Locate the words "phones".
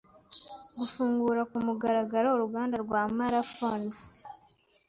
3.53-3.99